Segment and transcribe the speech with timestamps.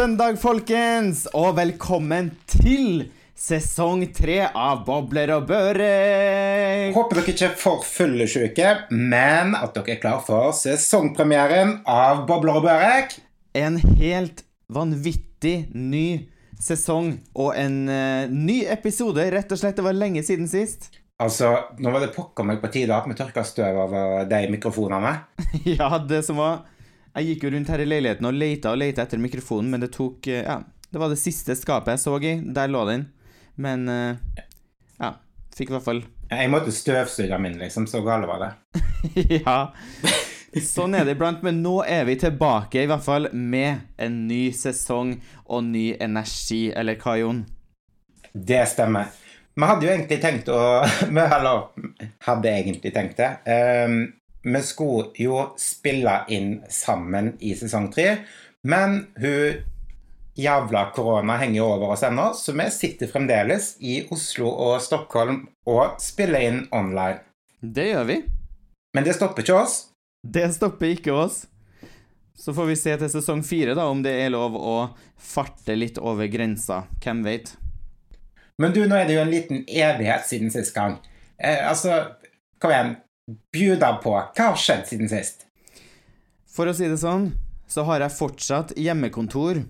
[0.00, 6.94] Søndag, folkens, og velkommen til sesong tre av Bobler og børek.
[6.94, 12.62] Håper dere ikke er for fyllesyke, men at dere er klar for sesongpremieren av Bobler
[12.62, 13.18] og Børek.
[13.52, 14.40] En helt
[14.72, 16.06] vanvittig ny
[16.56, 19.28] sesong og en uh, ny episode.
[19.36, 20.94] Rett og slett, det var lenge siden sist.
[21.20, 25.18] Altså, nå var det pokker meg på tide at vi tørka støv over de mikrofonene.
[25.76, 26.62] ja, det som var
[27.16, 29.90] Jeg gikk jo rundt her i leiligheten og leita og leita etter mikrofonen, men det
[29.96, 30.60] tok eh, Ja,
[30.90, 32.36] det var det siste skapet jeg så i.
[32.54, 33.08] Der lå den.
[33.60, 34.44] Men eh,
[35.00, 35.14] ja.
[35.56, 37.88] Fikk i hvert fall Jeg måtte støvsuge min, liksom.
[37.90, 38.50] Så gale var det.
[39.40, 39.58] ja.
[40.66, 44.48] Sånn er det iblant, men nå er vi tilbake, i hvert fall, med en ny
[44.54, 45.12] sesong
[45.46, 46.68] og ny energi.
[46.74, 47.44] Eller hva, Jon?
[48.32, 49.10] Det stemmer.
[49.54, 50.60] Vi hadde jo egentlig tenkt å
[51.14, 51.26] vi
[52.26, 53.30] hadde egentlig tenkt det.
[53.46, 54.02] Um,
[54.42, 58.22] vi skulle jo spille inn sammen i sesong tre,
[58.62, 59.60] men hun
[60.40, 66.00] jævla korona henger over oss ennå, så vi sitter fremdeles i Oslo og Stockholm og
[66.00, 67.20] spiller inn online.
[67.60, 68.20] Det gjør vi.
[68.96, 69.76] Men det stopper ikke oss.
[70.22, 71.44] Det stopper ikke oss.
[72.40, 74.76] Så får vi se til sesong fire da, om det er lov å
[75.20, 76.86] farte litt over grensa.
[77.04, 77.52] Hvem vet?
[78.60, 80.96] Men du, nå er det jo en liten evighet siden sist gang.
[81.36, 82.16] Eh, altså,
[82.60, 82.94] kom igjen.
[83.52, 84.14] Bjuda på.
[84.34, 85.46] Hva har skjedd siden sist?
[86.50, 87.30] For å si det sånn,
[87.70, 89.62] så har jeg fortsatt hjemmekontor.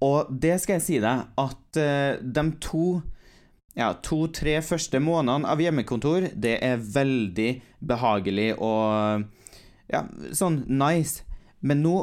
[0.00, 2.84] Og det skal jeg si deg, at uh, de to
[3.78, 7.50] ja, to-tre første månedene av hjemmekontor, det er veldig
[7.86, 9.26] behagelig og
[9.90, 10.04] ja,
[10.36, 11.24] sånn nice.
[11.60, 11.96] Men nå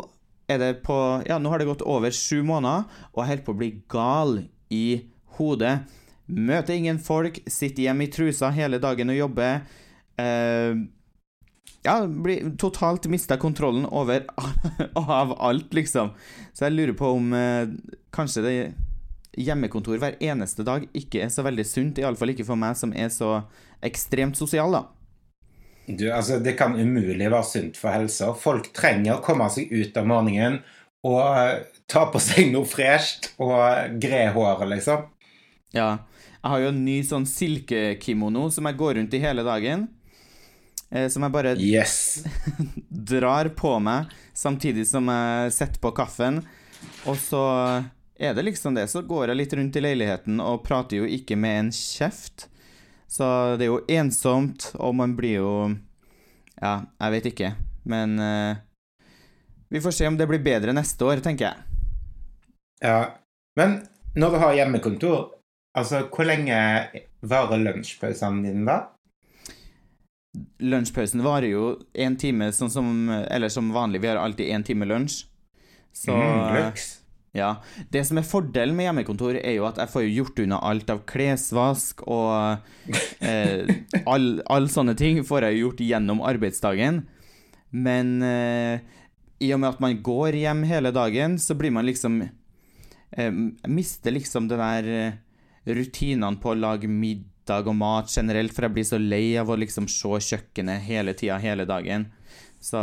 [0.48, 0.96] er det på
[1.28, 4.38] Ja, nå har det gått over sju måneder, og jeg holder på å bli gal
[4.74, 4.86] i
[5.38, 5.76] hodet.
[6.28, 9.62] Møter ingen folk, sitter hjemme i trusa hele dagen og jobber.
[10.18, 10.88] Uh,
[11.88, 14.26] ja, blir totalt mista kontrollen over
[14.94, 16.10] av alt, liksom.
[16.54, 17.70] Så jeg lurer på om eh,
[18.12, 18.56] kanskje det
[19.38, 22.02] hjemmekontor hver eneste dag ikke er så veldig sunt.
[22.02, 23.44] Iallfall ikke for meg som er så
[23.86, 24.84] ekstremt sosial, da.
[25.88, 28.34] Du, altså, det kan umulig være sunt for helsa.
[28.36, 30.60] Folk trenger å komme seg ut av morgenen
[31.08, 35.06] og uh, ta på seg noe fresht og gre håret, liksom.
[35.76, 35.94] Ja.
[36.42, 39.88] Jeg har jo en ny sånn silkekimono som jeg går rundt i hele dagen.
[40.90, 42.24] Eh, som jeg bare yes.
[43.12, 46.42] drar på meg samtidig som jeg setter på kaffen.
[47.10, 47.44] Og så
[48.16, 48.88] er det liksom det.
[48.92, 52.48] Så går jeg litt rundt i leiligheten og prater jo ikke med en kjeft.
[53.08, 53.26] Så
[53.58, 55.52] det er jo ensomt, og man blir jo
[56.58, 57.52] Ja, jeg vet ikke.
[57.88, 58.58] Men uh,
[59.70, 61.84] vi får se om det blir bedre neste år, tenker jeg.
[62.82, 63.00] Ja.
[63.56, 63.80] Men
[64.18, 65.20] når du har hjemmekontor,
[65.78, 66.58] altså hvor lenge
[67.22, 68.80] varer lunsjpausene dine da?
[70.60, 74.88] Lunsjpausen varer jo én time, sånn som Eller som vanlig, vi har alltid én time
[74.90, 75.26] lunsj.
[75.98, 76.72] Så mm,
[77.38, 77.62] Ja.
[77.90, 81.04] Det som er fordelen med hjemmekontor, er jo at jeg får gjort unna alt av
[81.10, 83.70] klesvask og eh,
[84.10, 87.04] all, all, sånne ting får jeg gjort gjennom arbeidsdagen.
[87.70, 88.80] Men eh,
[89.44, 93.32] i og med at man går hjem hele dagen, så blir man liksom eh,
[93.68, 95.18] Mister liksom det der eh,
[95.68, 99.50] rutinene på å lage middag middag og mat generelt, for jeg blir så lei av
[99.50, 102.12] å liksom se kjøkkenet hele tida, hele dagen.
[102.60, 102.80] Så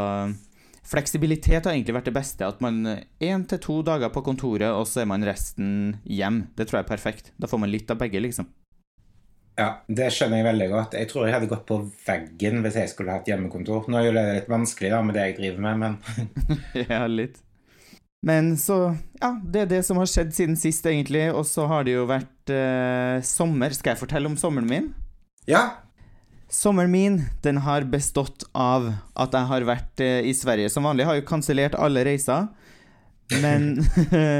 [0.85, 2.47] fleksibilitet har egentlig vært det beste.
[2.47, 2.85] At man
[3.21, 6.49] én til to dager på kontoret, og så er man resten hjem.
[6.57, 7.33] Det tror jeg er perfekt.
[7.37, 8.49] Da får man litt av begge, liksom.
[9.55, 10.97] Ja, det skjønner jeg veldig godt.
[10.99, 11.77] Jeg tror jeg hadde gått på
[12.09, 13.87] veggen hvis jeg skulle hatt hjemmekontor.
[13.87, 15.99] Nå er jo det litt vanskelig da, med det jeg driver med, men
[16.89, 17.44] Ja, litt.
[18.25, 21.27] Men så Ja, det er det som har skjedd siden sist, egentlig.
[21.33, 23.73] Og så har det jo vært eh, sommer.
[23.77, 24.91] Skal jeg fortelle om sommeren min?
[25.49, 25.81] Ja.
[26.53, 31.05] Sommeren min den har bestått av at jeg har vært eh, i Sverige som vanlig.
[31.05, 32.49] Jeg har jo kansellert alle reiser.
[33.41, 33.73] Men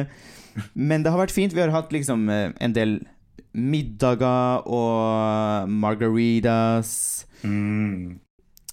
[0.75, 1.55] Men det har vært fint.
[1.55, 2.99] Vi har hatt liksom eh, en del
[3.55, 6.93] middager og margaritas.
[7.43, 8.21] Mm.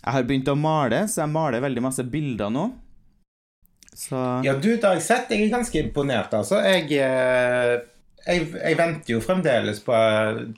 [0.02, 2.72] Jeg har begynt å male, så jeg maler veldig masse bilder nå.
[3.96, 5.32] Så Ja, du, det har jeg sett.
[5.34, 6.62] Jeg er ganske imponert, altså.
[6.64, 7.74] Jeg, eh,
[8.26, 9.98] jeg, jeg venter jo fremdeles på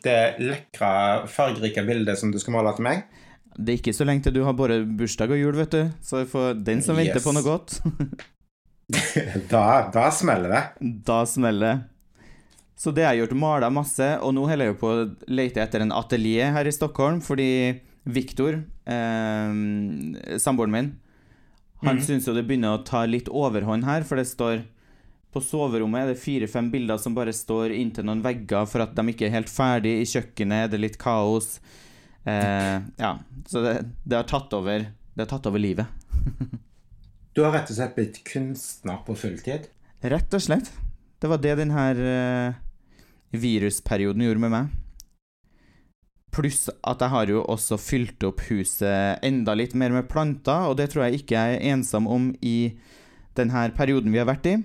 [0.05, 0.93] det lekre,
[1.31, 3.07] fargerike bildet som du skal male til meg.
[3.53, 5.81] Det er ikke så lenge til du har både bursdag og jul, vet du.
[6.05, 7.07] Så for den som yes.
[7.07, 7.79] venter på noe godt
[9.53, 10.63] da, da smeller det.
[11.05, 11.75] Da smeller det.
[12.77, 15.85] Så det har jeg gjort, mala masse, og nå holder jeg på å lete etter
[15.85, 18.57] en atelier her i Stockholm, fordi Viktor,
[18.89, 19.53] eh,
[20.41, 20.89] samboeren min,
[21.83, 22.05] han mm.
[22.05, 24.63] syns jo det begynner å ta litt overhånd her, for det står
[25.33, 29.05] på soverommet er det fire-fem bilder som bare står inntil noen vegger for at de
[29.09, 29.95] ikke er helt ferdig.
[30.03, 31.55] I kjøkkenet er det litt kaos.
[32.29, 33.13] Eh, ja,
[33.49, 33.73] så det,
[34.05, 35.89] det, har tatt over Det har tatt over livet.
[37.33, 39.65] Du har rett og slett blitt kunstner på fulltid?
[40.05, 40.69] Rett og slett.
[41.17, 42.59] Det var det denne uh,
[43.33, 44.67] virusperioden gjorde med meg.
[46.33, 50.77] Pluss at jeg har jo også fylt opp huset enda litt mer med planter, og
[50.79, 52.73] det tror jeg ikke jeg er ensom om i
[53.37, 54.55] denne perioden vi har vært i.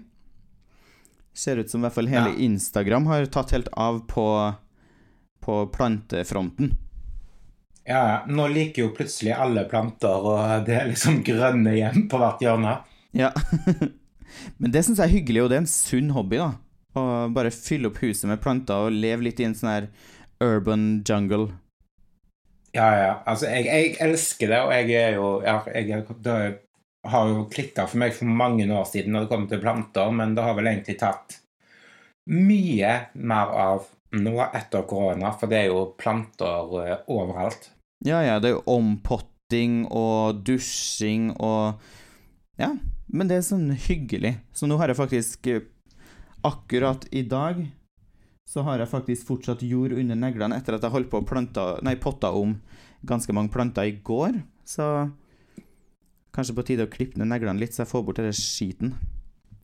[1.36, 2.40] Ser ut som i hvert fall hele Ja.
[2.48, 4.26] Instagram har tatt helt av på,
[5.44, 6.72] på plantefronten.
[7.88, 8.16] Ja, ja.
[8.28, 12.74] Nå liker jo plutselig alle planter, og det er liksom grønne hjem på hvert hjørne.
[13.16, 13.30] Ja.
[14.60, 16.50] Men det syns jeg er hyggelig, og det er en sunn hobby, da.
[16.98, 19.88] Å bare fylle opp huset med planter og leve litt i en sånn her
[20.44, 21.50] urban jungle.
[22.72, 23.12] Ja, ja.
[23.26, 26.38] Altså, jeg, jeg elsker det, og jeg er jo jeg, Det
[27.08, 30.34] har jo klikka for meg for mange år siden når det kommer til planter, men
[30.36, 31.38] det har vel egentlig tatt
[32.28, 33.86] mye mer av
[34.18, 37.70] nå etter korona, for det er jo planter uh, overalt.
[38.04, 41.80] Ja, ja, det er jo ompotting og dusjing og
[42.58, 42.72] Ja,
[43.06, 44.36] men det er sånn hyggelig.
[44.52, 45.66] Så nå har jeg faktisk eh,
[46.46, 47.60] Akkurat i dag
[48.48, 51.66] så har jeg faktisk fortsatt jord under neglene etter at jeg holdt på å planta,
[51.84, 52.56] nei, potta om
[53.06, 54.40] ganske mange planter i går.
[54.64, 54.86] Så
[56.32, 58.94] kanskje på tide å klippe ned neglene litt, så jeg får bort denne skiten.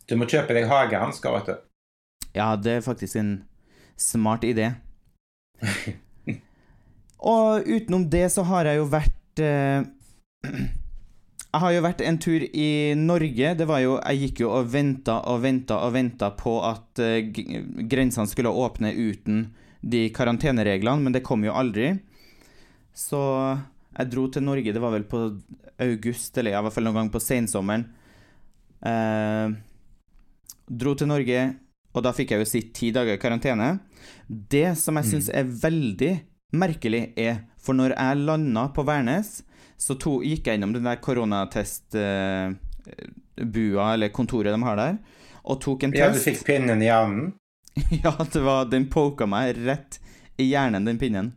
[0.04, 1.54] Du må kjøpe deg hagehansker, vet du.
[2.36, 3.34] Ja, det er faktisk en
[3.96, 4.74] smart idé.
[7.34, 9.86] Og utenom det så har jeg jo vært eh,
[11.54, 12.68] Jeg har jo vært en tur i
[12.98, 13.52] Norge.
[13.54, 17.28] Det var jo Jeg gikk jo og venta og venta og venta på at eh,
[17.30, 19.44] grensene skulle åpne uten
[19.84, 21.92] de karantenereglene, men det kom jo aldri.
[22.90, 23.20] Så
[23.94, 25.20] jeg dro til Norge, det var vel på
[25.84, 27.86] august, eller i hvert fall noen gang på sensommeren.
[28.82, 29.54] Eh,
[30.66, 31.46] dro til Norge,
[31.94, 33.76] og da fikk jeg jo sitt ti dager karantene.
[34.26, 36.14] Det som jeg syns er veldig
[36.58, 39.38] merkelig, er For når jeg landa på Værnes,
[39.84, 42.56] så to, gikk jeg innom den der koronatestbua,
[43.92, 44.94] eller kontoret de har der,
[45.44, 46.00] og tok en test.
[46.00, 47.34] Ja, du fikk pinnen i hjernen.
[48.04, 49.98] ja, det var, den poka meg rett
[50.40, 51.34] i hjernen, den pinnen.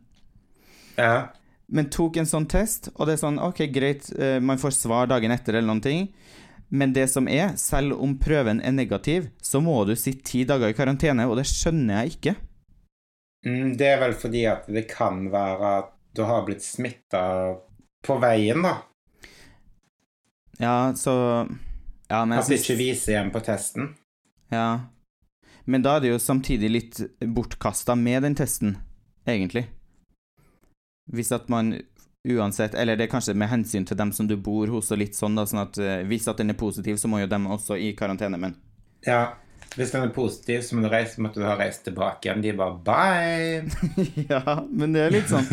[0.96, 1.28] Ja.
[1.68, 5.10] Men tok en sånn test, og det er sånn OK, greit, eh, man får svar
[5.10, 6.08] dagen etter eller noen ting.
[6.68, 10.72] Men det som er, selv om prøven er negativ, så må du sitte ti dager
[10.72, 12.34] i karantene, og det skjønner jeg ikke.
[13.46, 17.20] Mm, Det er vel fordi at det kan være at du har blitt smitta
[18.08, 18.74] på veien, da.
[20.58, 21.14] Ja, så
[22.08, 23.94] Ja, men At det ikke viser igjen på testen.
[24.50, 24.68] ja.
[25.68, 28.78] Men da er det jo samtidig litt bortkasta med den testen,
[29.28, 29.66] egentlig.
[31.12, 31.74] Hvis at man
[32.28, 35.14] uansett Eller det er kanskje med hensyn til dem som du bor hos og litt
[35.16, 37.76] sånn, da, sånn at eh, hvis at den er positiv, så må jo dem også
[37.76, 38.56] i karantene, men
[39.06, 39.34] Ja.
[39.78, 42.42] Hvis den er positiv, så må du reise, måtte du ha reist tilbake igjen.
[42.42, 44.06] De bare bye.
[44.32, 45.46] Ja, men det er litt sånn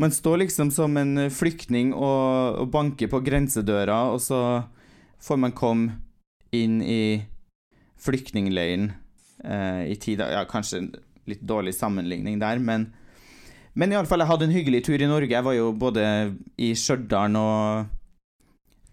[0.00, 4.40] Man står liksom som en flyktning og, og banker på grensedøra, og så
[5.24, 5.98] får man komme
[6.54, 7.26] inn i
[8.00, 8.92] flyktningleiren
[9.44, 10.88] eh, i tida Ja, kanskje en
[11.28, 12.88] litt dårlig sammenligning der, men
[13.78, 15.30] Men iallfall, jeg hadde en hyggelig tur i Norge.
[15.30, 16.02] Jeg var jo både
[16.58, 17.92] i Stjørdal og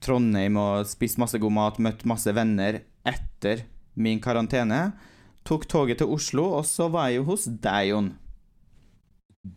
[0.03, 3.63] Trondheim og spiste masse god mat, møtt masse venner etter
[3.95, 4.93] min karantene.
[5.45, 8.13] Tok toget til Oslo, og så var jeg jo hos deg, Jon.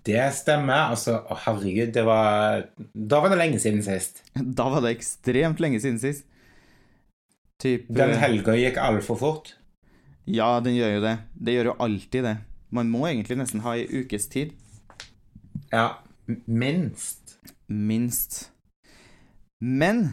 [0.05, 0.93] Det stemmer.
[0.93, 4.23] Altså, å herregud, det var Da var det lenge siden sist.
[4.59, 6.27] Da var det ekstremt lenge siden sist.
[7.59, 9.55] Typ Den helga gikk altfor fort.
[10.29, 11.17] Ja, den gjør jo det.
[11.35, 12.37] Det gjør jo alltid det.
[12.71, 14.53] Man må egentlig nesten ha ei ukes tid.
[15.73, 16.05] Ja,
[16.45, 17.39] minst.
[17.67, 18.51] Minst.
[19.59, 20.11] Men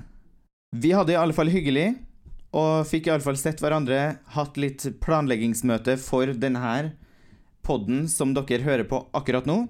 [0.76, 1.98] vi hadde i alle fall hyggelig,
[2.56, 6.94] og fikk i alle fall sett hverandre, hatt litt planleggingsmøte for denne
[7.66, 9.66] podden som dere hører på akkurat nå.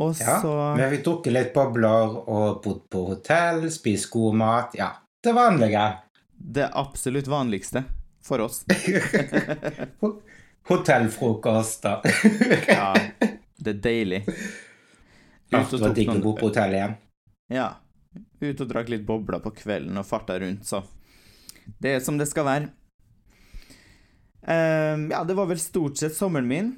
[0.00, 4.72] Og Ja, så Vi fikk drukket litt bobler og bodd på hotell, spist god mat.
[4.78, 4.88] Ja,
[5.22, 5.84] det vanlige.
[6.32, 7.84] Det absolutt vanligste
[8.24, 8.62] for oss.
[10.68, 12.00] Hotellfrokost, da.
[12.68, 12.94] Ja,
[13.58, 14.22] det er deilig.
[15.52, 16.94] Ut og Det var digg å bo på hotell igjen.
[17.52, 17.68] Ja.
[18.40, 20.80] Ut og drakk litt bobler på kvelden og farta rundt, så
[21.82, 22.70] Det er som det skal være.
[24.42, 26.72] Um, ja, det var vel stort sett sommeren min.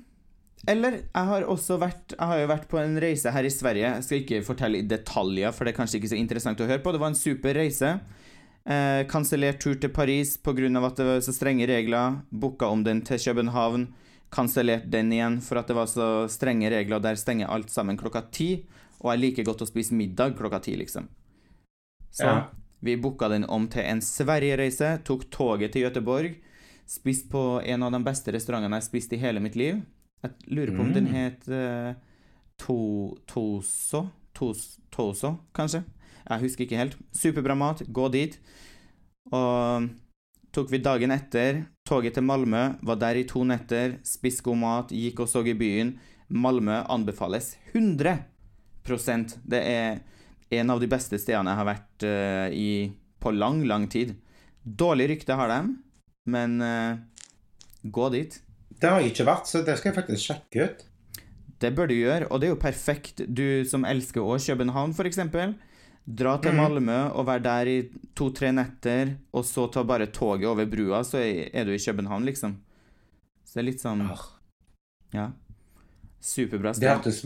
[0.69, 3.91] Eller jeg har også vært Jeg har jo vært på en reise her i Sverige.
[3.99, 6.85] Jeg skal ikke fortelle i detaljer, for det er kanskje ikke så interessant å høre
[6.85, 6.93] på.
[6.93, 7.99] Det var en super reise.
[8.65, 10.87] Eh, Kansellert tur til Paris pga.
[10.87, 12.23] at det var så strenge regler.
[12.33, 13.93] Booka om den til København.
[14.33, 17.01] Kansellert den igjen for at det var så strenge regler.
[17.01, 18.67] Der stenger alt sammen klokka ti.
[19.03, 21.09] Og jeg liker godt å spise middag klokka ti, liksom.
[22.11, 22.49] Så Ja.
[22.85, 24.99] Vi booka den om til en Sverige-reise.
[25.05, 26.35] Tok toget til Göteborg.
[26.87, 29.81] Spiste på en av de beste restaurantene jeg har spist i hele mitt liv.
[30.25, 31.15] Jeg lurer på om den Mm.
[31.15, 31.95] het eh,
[32.59, 34.09] to, Toso?
[34.35, 35.85] Tos, Toso, kanskje?
[36.29, 36.97] Jeg husker ikke helt.
[37.13, 37.83] Superbra mat.
[37.93, 38.39] Gå dit.
[39.33, 39.89] Og
[40.53, 44.89] tok vi dagen etter toget til Malmö, var der i to netter, spiste god mat,
[44.91, 45.99] gikk og så i byen.
[46.31, 50.01] Malmö anbefales 100% Det er
[50.61, 52.71] en av de beste stedene jeg har vært uh, i
[53.23, 54.15] på lang, lang tid.
[54.65, 55.61] Dårlig rykte har de,
[56.31, 56.97] men uh,
[57.83, 58.41] gå dit.
[58.81, 60.85] Det har jeg ikke vært, så det skal jeg faktisk sjekke ut.
[61.63, 63.23] Det bør du gjøre, og det er jo perfekt.
[63.29, 65.21] Du som elsker også København, f.eks.
[66.05, 67.77] Dra til Malmö og være der i
[68.17, 72.59] to-tre netter, og så ta bare toget over brua, så er du i København, liksom.
[73.45, 74.05] Så det er litt sånn
[75.15, 75.31] Ja.
[76.21, 76.85] Superbra sted.
[76.85, 77.23] Det hørtes,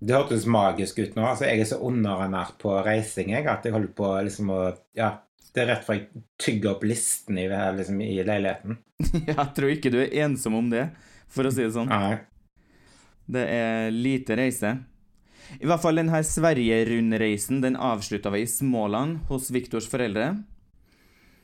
[0.00, 1.24] det hørtes magisk ut nå.
[1.28, 4.60] Altså, jeg er så underernært på reising jeg, at jeg holder på liksom å
[4.96, 5.18] Ja,
[5.52, 8.78] det er rett før jeg tygger opp listen i, liksom, i leiligheten.
[9.30, 10.88] jeg tror ikke du er ensom om det,
[11.28, 11.90] for å si det sånn.
[11.90, 12.20] Nei.
[13.30, 14.78] Det er lite reise.
[15.58, 20.32] I hvert fall denne Sverige-rundreisen den avslutta vi i Småland hos Viktors foreldre.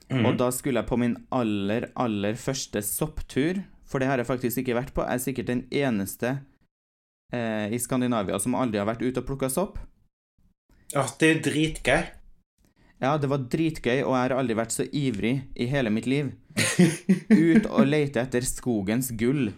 [0.06, 0.22] Mm.
[0.22, 4.62] Og da skulle jeg på min aller, aller første sopptur, for det har jeg faktisk
[4.62, 5.02] ikke vært på.
[5.02, 6.36] Jeg er sikkert den eneste
[7.34, 9.80] eh, i Skandinavia som aldri har vært ute og plukka sopp.
[10.94, 12.02] Ja, det er dritgøy.
[13.02, 16.30] Ja, det var dritgøy, og jeg har aldri vært så ivrig i hele mitt liv.
[17.28, 19.50] Ut og lete etter skogens gull.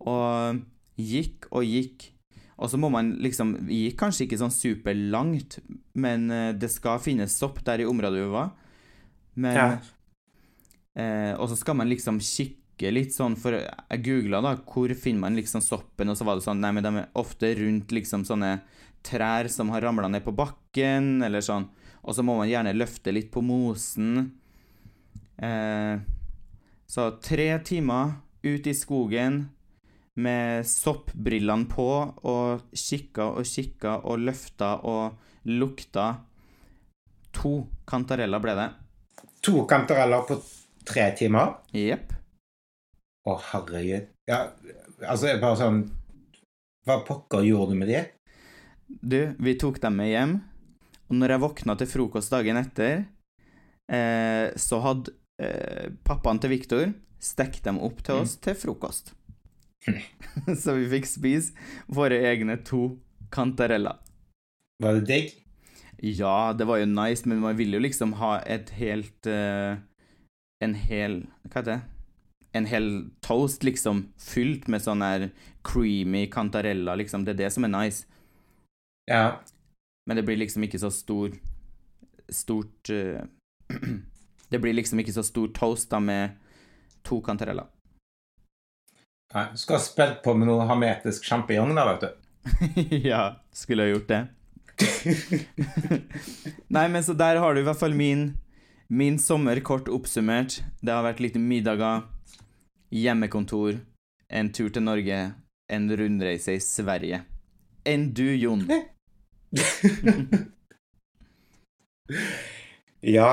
[0.00, 0.64] Og
[0.98, 2.08] gikk og gikk.
[2.60, 5.60] Og så må man liksom Vi gikk kanskje ikke sånn superlangt,
[5.96, 8.50] men uh, det skal finnes sopp der i området vi var.
[9.40, 9.68] Men ja.
[10.98, 15.26] eh, Og så skal man liksom kikke litt sånn, for jeg googla da hvor finner
[15.26, 18.24] man liksom soppen, og så var det sånn Nei, men de er ofte rundt liksom
[18.24, 18.54] sånne
[19.04, 21.68] trær som har ramla ned på bakken, eller sånn.
[22.00, 24.30] Og så må man gjerne løfte litt på mosen.
[25.36, 26.00] Eh,
[26.88, 29.42] så tre timer ut i skogen
[30.20, 31.88] med soppbrillene på
[32.28, 36.08] og kikka og kikka og løfta og lukta.
[37.36, 37.54] To
[37.88, 38.70] kantareller ble det.
[39.46, 40.40] To kantareller på
[40.88, 41.60] tre timer?
[41.76, 42.19] Jepp.
[43.28, 44.08] Å, herregud.
[44.30, 44.38] Ja,
[45.04, 45.80] altså bare sånn
[46.88, 48.04] Hva pokker gjorde du med de?
[48.88, 50.32] Du, vi tok dem med hjem,
[51.10, 53.04] og når jeg våkna til frokost dagen etter,
[53.92, 56.88] eh, så hadde eh, pappaen til Viktor
[57.22, 58.42] stekt dem opp til oss mm.
[58.46, 59.12] til frokost.
[60.62, 61.54] så vi fikk spise
[61.92, 62.96] våre egne to
[63.32, 64.00] kantareller.
[64.82, 65.30] Var det digg?
[66.00, 69.76] Ja, det var jo nice, men man vil jo liksom ha et helt uh,
[70.64, 71.80] En hel Hva heter det?
[72.52, 75.28] En hel toast, liksom, fylt med sånn her
[75.66, 77.24] creamy cantarella, liksom.
[77.24, 78.06] Det er det som er nice.
[79.10, 79.40] Ja.
[80.06, 81.34] Men det blir liksom ikke så stor
[82.30, 83.22] Stort uh,
[84.50, 86.36] Det blir liksom ikke så stor toast da med
[87.06, 87.66] to cantarella
[89.34, 92.08] Nei, du skal ha spilt på med noe hametisk sjampinjong, da, vet du.
[93.12, 93.20] ja,
[93.54, 94.18] skulle ha gjort det.
[96.74, 98.24] Nei, men så der har du i hvert fall min,
[98.90, 100.58] min sommer kort oppsummert.
[100.82, 102.08] Det har vært litt middager,
[102.90, 103.78] hjemmekontor,
[104.32, 105.32] en tur til Norge,
[105.70, 107.22] en rundreise i Sverige.
[107.86, 108.66] Enn du, Jon?
[113.16, 113.32] ja,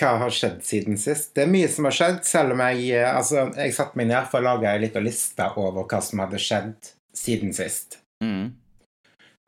[0.00, 1.34] hva har skjedd siden sist?
[1.36, 4.24] Det er mye som har skjedd, selv om jeg eh, altså, jeg satte meg ned
[4.30, 6.78] for å lage ei lita liste over hva som hadde skjedd
[7.16, 7.98] siden sist.
[8.24, 8.46] Mm.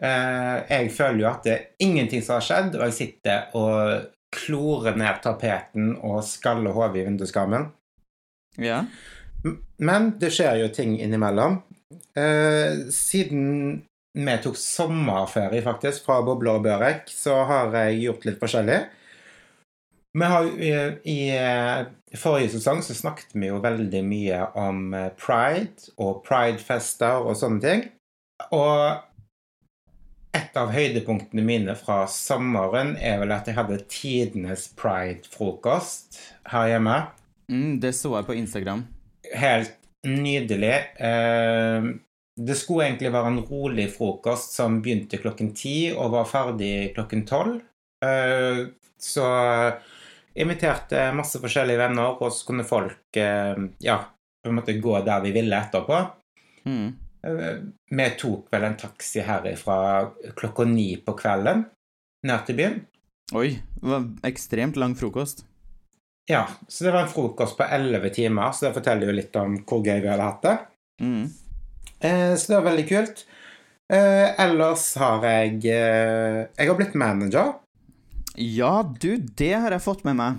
[0.03, 4.11] Uh, jeg føler jo at det er ingenting som har skjedd, og jeg sitter og
[4.33, 7.69] klorer ned tapeten og skaller hodet i vinduskarmen.
[8.61, 8.85] Ja.
[9.83, 11.61] Men det skjer jo ting innimellom.
[12.17, 13.83] Eh, siden
[14.13, 18.81] vi tok sommerferie, faktisk, fra Bobler og Børek, så har jeg gjort litt forskjellig.
[20.13, 20.73] Vi har, i,
[21.09, 27.39] I forrige sesong så snakket vi jo veldig mye om eh, pride og pridefester og
[27.41, 27.87] sånne ting.
[28.53, 29.01] Og
[30.37, 36.21] et av høydepunktene mine fra sommeren er vel at jeg hadde tidenes pride-frokost
[36.53, 36.99] her hjemme.
[37.51, 38.85] Mm, det så jeg på Instagram.
[39.35, 40.75] Helt nydelig.
[40.99, 41.89] Eh,
[42.43, 47.27] det skulle egentlig være en rolig frokost som begynte klokken ti og var ferdig klokken
[47.29, 47.61] tolv.
[49.03, 49.27] Så
[50.35, 53.99] inviterte masse forskjellige venner, og så kunne folk eh, ja,
[54.43, 56.01] på en måte gå der vi ville etterpå.
[56.69, 56.89] Mm.
[57.27, 57.55] Eh,
[57.91, 59.79] vi tok vel en taxi herifra
[60.39, 61.67] klokka ni på kvelden
[62.27, 62.81] ned til byen.
[63.39, 63.49] Oi.
[63.83, 65.45] Det var ekstremt lang frokost.
[66.31, 69.57] Ja, så det var en frokost på elleve timer, så det forteller jo litt om
[69.67, 70.57] hvor gøy vi hadde hatt det.
[71.03, 71.25] Mm.
[71.99, 73.25] Eh, så det var veldig kult.
[73.93, 77.57] Eh, ellers har jeg eh, Jeg har blitt manager.
[78.39, 80.39] Ja, du, det har jeg fått med meg.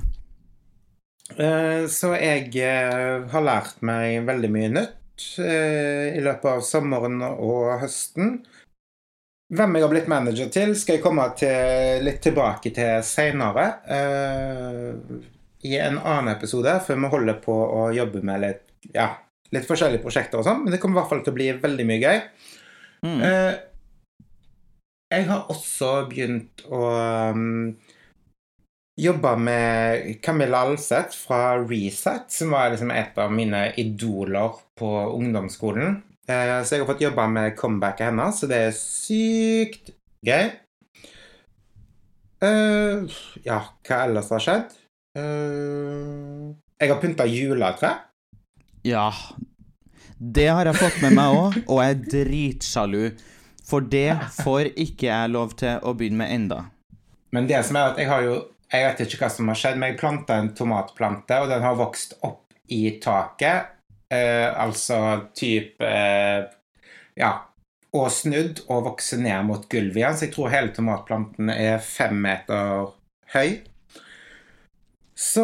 [1.37, 7.21] Eh, så jeg eh, har lært meg veldig mye nytt eh, i løpet av sommeren
[7.27, 8.39] og høsten.
[9.53, 13.67] hvem jeg har blitt manager til, skal jeg komme til, litt tilbake til seinere.
[15.63, 18.63] I en annen episode, for vi holder på å jobbe med litt,
[18.95, 19.13] ja,
[19.55, 20.65] litt forskjellige prosjekter og sånn.
[20.65, 22.23] Men det kommer i hvert fall til å bli veldig mye gøy.
[23.03, 23.19] Mm.
[23.23, 23.53] Uh,
[25.13, 26.81] jeg har også begynt å
[27.35, 27.73] um,
[28.99, 36.01] jobbe med Camilla Alseth fra Reset, som var liksom et av mine idoler på ungdomsskolen.
[36.27, 39.93] Uh, så jeg har fått jobba med comebacket hennes, så det er sykt
[40.25, 40.51] gøy.
[42.43, 43.07] Uh,
[43.45, 44.79] ja, hva ellers har skjedd?
[45.13, 47.91] Jeg har pynta juletre.
[48.83, 49.11] Ja.
[50.17, 53.03] Det har jeg fått med meg òg, og jeg er dritsjalu.
[53.63, 56.59] For det får ikke jeg lov til å begynne med enda.
[57.33, 58.41] Men det som er at jeg har jo
[58.73, 61.75] Jeg vet ikke hva som har skjedd, men jeg planta en tomatplante, og den har
[61.77, 63.67] vokst opp i taket.
[64.09, 64.97] Eh, altså
[65.37, 66.47] type eh,
[67.21, 67.33] Ja.
[67.93, 70.17] Og snudd og vokser ned mot gulvet igjen.
[70.17, 72.87] Så jeg tror hele tomatplanten er fem meter
[73.35, 73.61] høy.
[75.23, 75.43] Så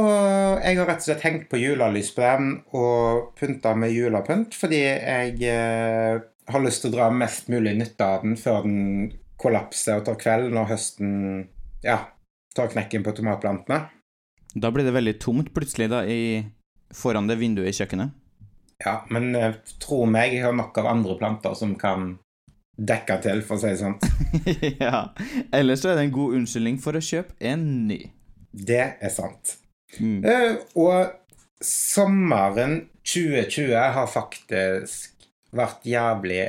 [0.59, 4.81] jeg har rett og slett hengt på julelys på den og pynta med julepynt fordi
[4.83, 6.19] jeg eh,
[6.51, 10.17] har lyst til å dra mest mulig nytte av den før den kollapser og tar
[10.19, 11.12] kvelden når høsten
[11.86, 12.01] ja,
[12.55, 13.86] tar knekken på tomatplantene.
[14.53, 16.41] Da blir det veldig tomt plutselig da, i,
[16.95, 18.17] foran det vinduet i kjøkkenet.
[18.83, 22.17] Ja, men eh, tro meg, jeg har nok av andre planter som kan
[22.79, 23.98] dekke til, for å si det sånn.
[24.83, 25.09] ja.
[25.55, 28.01] Ellers er det en god unnskyldning for å kjøpe en ny.
[28.51, 29.59] Det er sant.
[29.98, 30.19] Mm.
[30.25, 31.15] Eh, og
[31.65, 36.43] sommeren 2020 har faktisk vært jævlig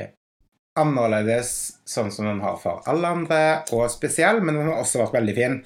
[0.80, 3.40] annerledes, sånn som den har for alle andre,
[3.74, 5.56] og spesiell, men den har også vært veldig fin.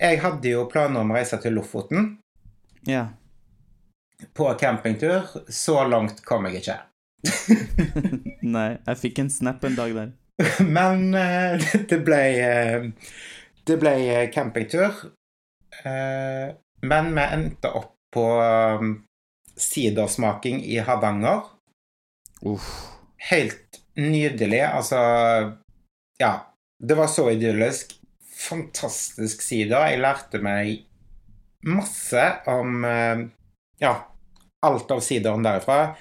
[0.00, 2.16] Jeg hadde jo planer om å reise til Lofoten
[2.88, 3.08] Ja.
[4.34, 5.28] på campingtur.
[5.48, 6.78] Så langt kom jeg ikke.
[8.54, 10.10] Nei, jeg fikk en snap en dag der.
[10.76, 12.88] Men uh, det ble uh,
[13.64, 13.94] Det ble
[14.34, 15.04] campingtur.
[15.84, 16.50] Eh,
[16.84, 18.94] men vi endte opp på um,
[19.56, 21.40] sidersmaking i Hardanger.
[22.40, 22.70] Uff.
[23.30, 24.62] Helt nydelig.
[24.62, 24.96] Altså
[26.18, 26.50] Ja.
[26.78, 27.94] Det var så idyllisk.
[28.48, 29.86] Fantastisk sider.
[29.88, 30.82] Jeg lærte meg
[31.64, 33.22] masse om eh,
[33.80, 33.94] ja,
[34.66, 35.94] alt av sideren derifra.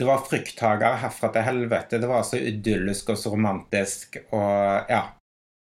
[0.00, 2.00] Det var frukthager herfra til helvete.
[2.00, 5.06] Det var så idyllisk og så romantisk og ja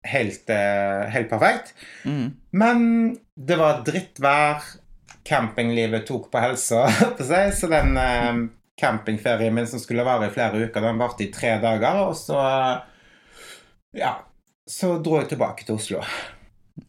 [0.06, 1.72] Helt, eh, helt perfekt.
[2.04, 2.28] Mm.
[2.54, 2.82] Men
[3.36, 4.64] det var drittvær.
[5.26, 6.84] Campinglivet tok på helsa,
[7.58, 8.36] så den eh,
[8.78, 12.40] campingferien min som skulle vare i flere uker, den varte i tre dager, og så
[13.96, 14.16] Ja.
[14.68, 16.00] Så dro jeg tilbake til Oslo.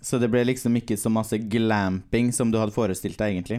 [0.01, 3.59] Så det ble liksom ikke så masse glamping som du hadde forestilt deg, egentlig?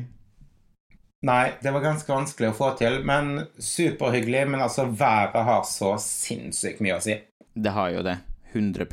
[1.28, 4.48] Nei, det var ganske vanskelig å få til, men superhyggelig.
[4.50, 7.18] Men altså, været har så sinnssykt mye å si.
[7.54, 8.18] Det har jo det.
[8.54, 8.90] 100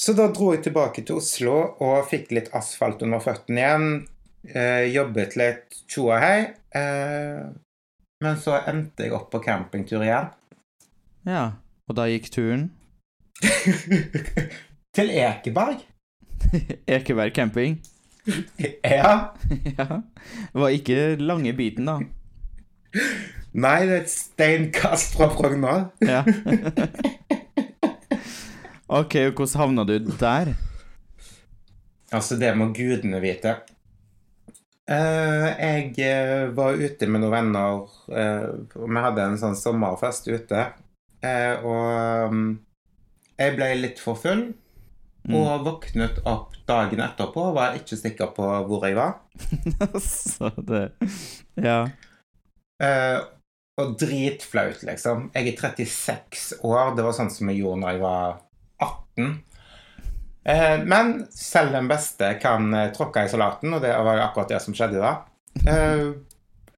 [0.00, 3.88] Så da dro jeg tilbake til Oslo og fikk litt asfalt under føttene igjen.
[4.48, 6.38] Eh, jobbet litt tjo og hei.
[6.72, 7.42] Eh,
[8.24, 10.30] men så endte jeg opp på campingtur igjen.
[11.28, 11.42] Ja.
[11.90, 12.68] Og da gikk turen
[14.96, 15.84] til Ekeberg.
[16.96, 17.80] Ekeberg camping.
[18.84, 19.32] Ja.
[19.64, 19.86] ja.
[20.52, 21.96] Det var ikke lange biten, da.
[23.56, 25.88] Nei, det er et steinkast fra Frogner.
[26.04, 26.20] Ja.
[28.90, 30.54] Ok, og hvordan havna du der?
[32.10, 33.54] Altså, det må gudene vite.
[34.90, 40.64] Uh, jeg uh, var ute med noen venner, Uh, vi hadde en sånn sommerfest ute.
[41.22, 42.40] Og um,
[43.38, 44.48] jeg ble litt for full,
[45.30, 49.20] og våknet opp dagen etterpå og var ikke sikker på hvor jeg var.
[50.00, 50.88] Så det
[51.60, 51.84] Ja.
[53.80, 55.28] Og dritflaut, liksom.
[55.36, 56.96] Jeg er 36 år.
[56.96, 58.40] Det var sånn som jeg gjorde når jeg var
[59.20, 59.38] 18.
[60.44, 64.54] Eh, men selv den beste kan eh, tråkke i salaten, og det var jo akkurat
[64.54, 65.12] det som skjedde da.
[65.68, 66.06] Eh,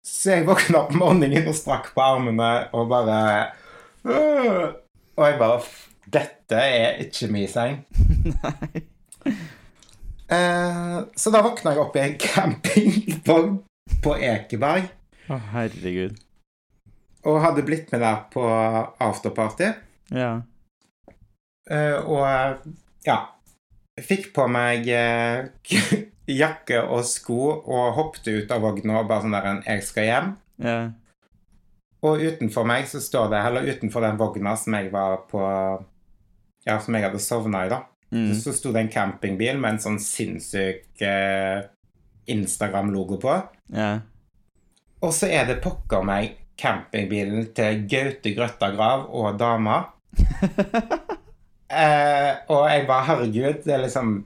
[0.02, 3.18] så jeg våkna opp om morgenen og strakk på armene og bare
[4.02, 4.72] øh,
[5.14, 5.60] Og jeg bare
[6.12, 7.76] Dette er ikke min seng.
[8.26, 8.82] Nei.
[11.22, 13.58] Så da våkna jeg opp i en campingvogn
[14.02, 14.86] på Ekeberg
[15.28, 16.16] Å, herregud.
[17.28, 19.68] og hadde blitt med der på afterparty.
[20.10, 20.32] Ja.
[21.70, 22.64] Eh, og
[23.06, 23.18] ja
[24.02, 25.44] Fikk på meg eh,
[26.42, 30.04] jakke og sko og hoppet ut av vogna og bare sånn der en 'Jeg skal
[30.08, 30.30] hjem'.
[30.64, 30.90] Yeah.
[32.02, 35.42] Og utenfor meg så står det, eller utenfor den vogna som jeg var på
[36.66, 38.34] Ja, som jeg hadde sovna i, da, Mm.
[38.34, 41.62] så sto det en campingbil med en sånn sinnssyk eh,
[42.28, 43.42] Instagram-logo på.
[43.72, 44.00] Ja.
[45.02, 49.84] Og så er det pokker meg campingbilen til Gaute Grøtta Grav og dama.
[51.72, 54.18] Eh, og jeg bare Herregud, det er liksom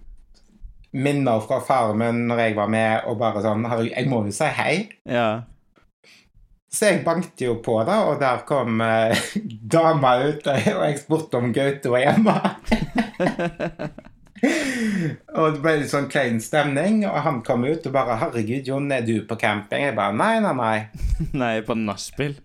[0.97, 4.33] minner fra faren min når jeg var med, og bare sånn Herregud, jeg må jo
[4.35, 4.75] si hei.
[5.07, 5.29] Ja.
[6.73, 9.17] Så jeg bankte jo på, da, og der kom eh,
[9.77, 12.37] dama ut, og jeg spurte om Gaute var hjemme.
[15.39, 18.93] og det ble litt sånn klein stemning, og han kom ut og bare 'Herregud, Jon,
[18.93, 20.83] er du på camping?' Jeg bare 'Nei, nei, nei'.
[21.43, 22.37] Nei, på nachspiel.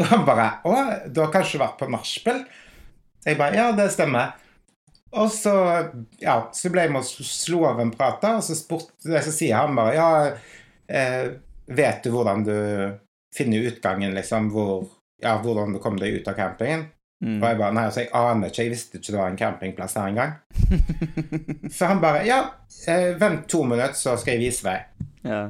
[0.00, 0.68] Og han bare 'Å,
[1.12, 2.46] du har kanskje vært på nachspiel?'
[3.24, 4.32] Jeg bare 'Ja, det stemmer'.
[5.14, 5.54] Og så,
[6.18, 9.56] ja, så ble med å slå av en prat, da, og så, spurte, så sier
[9.56, 10.10] han bare 'Ja,
[10.88, 11.30] eh,
[11.66, 12.98] vet du hvordan du
[13.36, 14.88] finner utgangen, liksom, hvor,
[15.22, 16.90] ja, hvordan du kom deg ut av campingen?'
[17.24, 17.38] Mm.
[17.40, 18.62] Og jeg bare Nei, altså, jeg aner ikke.
[18.62, 20.32] Jeg visste ikke det var en campingplass her engang.
[21.76, 22.40] så han bare Ja,
[22.88, 25.06] eh, vent to minutter, så skal jeg vise deg.
[25.24, 25.44] Ja.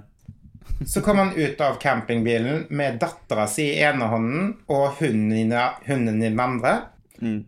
[0.87, 5.55] Så kom han ut av campingbilen med dattera si i ene hånden og hunden
[5.87, 6.75] hunden i den andre.
[7.21, 7.45] Mm.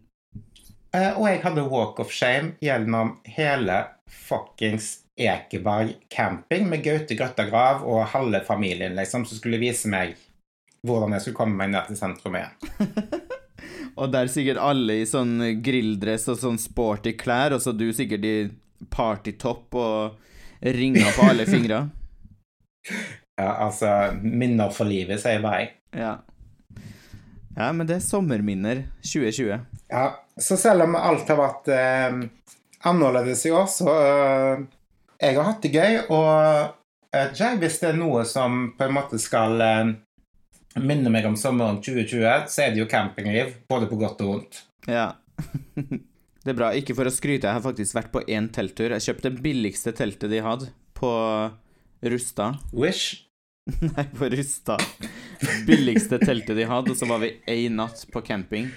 [0.96, 7.46] Eh, og jeg hadde walk of shame gjennom hele fuckings Ekeberg camping med Gaute Grøtta
[7.48, 10.16] Grav og halve familien, liksom, som skulle vise meg
[10.87, 12.52] hvordan jeg skulle komme meg ned til sentrum igjen.
[14.00, 18.26] Og der sikkert alle i sånn grilldress og sånn sporty klær, og så du sikkert
[18.28, 18.35] i
[18.92, 21.87] partytopp og ringer på alle fingre.
[23.37, 23.88] Ja, altså
[24.22, 25.72] Minner for livet, sier bare jeg.
[26.00, 26.12] Ja.
[27.56, 29.59] Ja, men det er sommerminner 2020.
[29.92, 30.04] Ja,
[30.40, 32.16] så selv om alt har vært eh,
[32.88, 34.64] annerledes i år, så eh,
[35.22, 36.75] Jeg har hatt det gøy, og
[37.16, 39.94] jeg vet ikke, hvis det er noe som på en måte skal eh,
[40.77, 44.61] minne meg om sommeren 2020, så er det jo campingliv, både på godt og vondt.
[44.90, 45.14] Ja.
[46.46, 46.68] Det er bra.
[46.79, 48.92] Ikke for å skryte, jeg har faktisk vært på én telttur.
[48.94, 51.09] Jeg kjøpte det billigste teltet de hadde, på
[52.07, 52.53] Rusta.
[52.70, 53.25] Wish.
[53.83, 54.77] Nei, på Rusta.
[55.66, 58.70] Billigste teltet de hadde, og så var vi én natt på camping.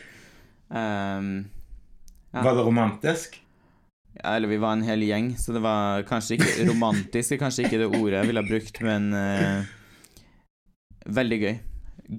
[0.71, 1.49] Ehm,
[2.31, 2.43] Ja.
[2.45, 3.39] Var det romantisk?
[4.23, 7.65] ja, eller vi var en hel gjeng, så det var kanskje ikke romantisk, er kanskje
[7.65, 9.63] ikke det ordet jeg ville ha brukt, men uh,
[11.05, 11.55] veldig gøy.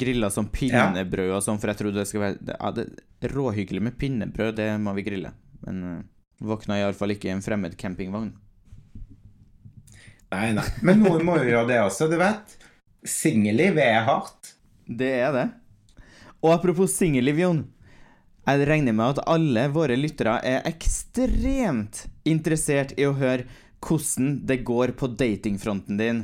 [0.00, 3.82] Grilla som pinnebrød og sånn, for jeg trodde det skulle være det, ja, det, Råhyggelig
[3.82, 5.32] med pinnebrød, det må vi grille.
[5.66, 5.98] Men uh,
[6.40, 8.30] våkna iallfall ikke i en fremmed campingvogn.
[10.30, 10.66] Nei, nei.
[10.86, 12.54] Men noen må jo gjøre det også, du vet.
[13.06, 14.54] Singelliv er hardt.
[14.86, 15.48] Det er det.
[16.40, 17.64] Og apropos singelliv, Jon.
[18.48, 23.46] Jeg regner med at alle våre lyttere er ekstremt interessert i å høre
[23.84, 26.22] hvordan det går på datingfronten din.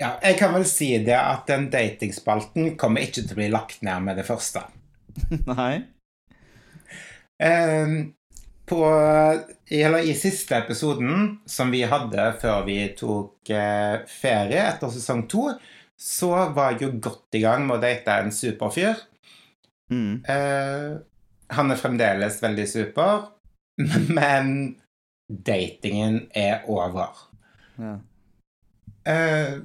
[0.00, 3.82] Ja, jeg kan vel si det at den datingspalten kommer ikke til å bli lagt
[3.86, 4.62] ned med det første.
[5.50, 5.82] Nei?
[7.40, 7.92] Eh,
[8.70, 8.80] på,
[9.70, 15.50] eller I siste episoden som vi hadde før vi tok eh, ferie etter sesong to,
[16.00, 19.02] så var jeg jo godt i gang med å date en superfyr.
[19.90, 20.22] Mm.
[20.22, 20.92] Eh,
[21.50, 23.26] han er fremdeles veldig super,
[24.18, 24.54] men
[25.30, 27.26] datingen er over.
[27.80, 27.96] Ja.
[29.08, 29.62] Uh,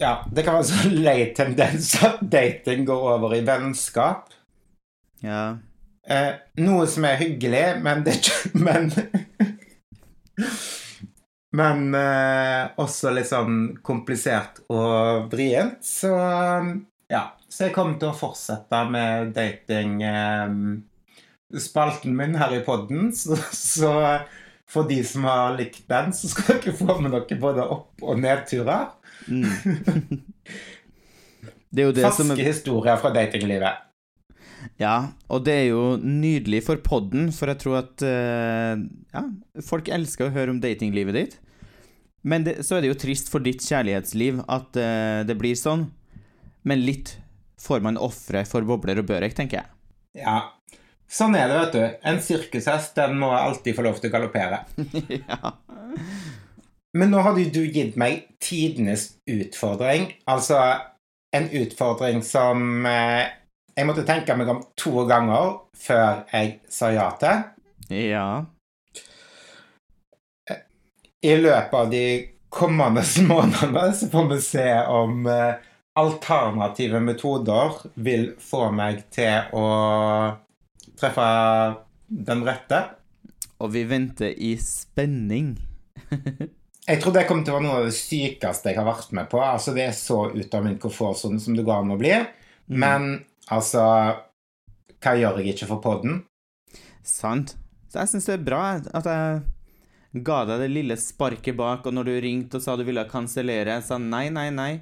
[0.00, 4.32] ja, det kan være sånn lei tendens at dating går over i vennskap.
[5.24, 5.58] ja.
[6.02, 8.16] Uh, noe som er hyggelig, men det
[8.58, 8.88] Men
[11.54, 15.78] Men uh, også litt sånn komplisert og vrient.
[15.86, 16.10] Så
[17.12, 17.22] ja.
[17.52, 20.54] Så jeg kommer til å fortsette med dating eh,
[21.60, 23.10] spalten min her i podden.
[23.18, 23.92] Så, så
[24.72, 28.20] for de som har likt den, så skal dere få med dere både opp- og
[28.22, 28.94] nedturer.
[29.28, 30.22] Mm.
[31.72, 33.84] Det er Ferske er historier fra datinglivet.
[34.80, 38.80] Ja, og det er jo nydelig for podden, for jeg tror at eh,
[39.12, 39.22] ja,
[39.66, 41.36] folk elsker å høre om datinglivet ditt.
[42.24, 45.90] Men det, så er det jo trist for ditt kjærlighetsliv at eh, det blir sånn.
[46.64, 47.18] Men litt
[47.62, 49.72] får man ofre for bobler og børek, tenker jeg.
[50.24, 50.36] Ja.
[51.12, 51.82] Sånn er det, vet du.
[52.08, 54.62] En sirkushest den må alltid få lov til å galoppere.
[55.28, 55.52] ja.
[56.96, 60.10] Men nå hadde jo du gitt meg tidenes utfordring.
[60.28, 60.58] Altså
[61.36, 63.28] en utfordring som eh,
[63.72, 67.46] jeg måtte tenke meg om to ganger før jeg sa ja til.
[67.96, 68.26] ja.
[71.22, 72.06] I løpet av de
[72.52, 75.60] kommende månedene så får vi se om eh,
[75.98, 79.66] alternative metoder vil få meg til å
[80.98, 81.28] treffe
[82.08, 82.80] den rette.
[83.62, 85.54] Og vi venter i spenning.
[86.82, 89.28] Jeg tror det kommer til å være noe av det sykeste jeg har vært med
[89.30, 89.38] på.
[89.38, 92.10] Altså Det er så ut av min komfortsone som det går an å bli.
[92.74, 93.12] Men
[93.54, 93.84] altså
[94.98, 96.24] Hva gjør jeg ikke for podden?
[97.06, 97.54] Sant.
[97.86, 101.94] Så jeg syns det er bra at jeg ga deg det lille sparket bak, og
[101.94, 104.72] når du ringte og sa du ville kansellere, jeg sa nei, nei, nei.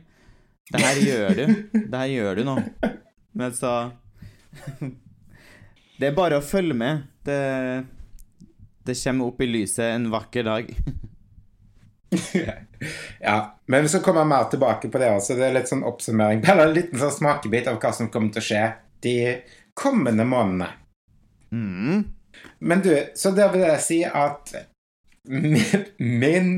[0.71, 1.47] Det her gjør du.
[1.73, 2.57] Det her gjør du nå.
[3.33, 3.91] Men så
[5.99, 7.07] Det er bare å følge med.
[7.27, 7.39] Det,
[8.87, 10.71] det kommer opp i lyset en vakker dag.
[13.21, 15.37] ja, men vi skal komme mer tilbake på det også.
[15.39, 16.43] Det er litt sånn oppsummering.
[16.47, 18.65] Eller en liten sånn smakebit av hva som kommer til å skje
[19.05, 19.17] de
[19.79, 20.71] kommende månedene.
[21.51, 22.05] Mm.
[22.59, 24.55] Men du, så da vil jeg si at
[25.29, 25.59] min,
[25.99, 26.53] min